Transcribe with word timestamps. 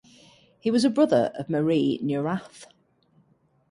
He 0.59 0.71
was 0.71 0.83
a 0.83 0.89
brother 0.89 1.31
of 1.37 1.47
Marie 1.47 1.99
Neurath. 2.01 2.65